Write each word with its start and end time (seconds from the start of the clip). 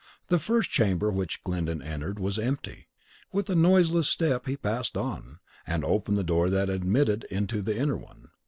The 0.29 0.39
first 0.39 0.71
chamber 0.71 1.11
which 1.11 1.43
Glyndon 1.43 1.79
entered 1.83 2.17
was 2.17 2.39
empty. 2.39 2.87
With 3.31 3.51
a 3.51 3.55
noiseless 3.55 4.07
step 4.09 4.47
he 4.47 4.57
passed 4.57 4.97
on, 4.97 5.37
and 5.67 5.85
opened 5.85 6.17
the 6.17 6.23
door 6.23 6.49
that 6.49 6.71
admitted 6.71 7.23
into 7.29 7.61
the 7.61 7.77
inner 7.77 7.97
one. 7.97 8.29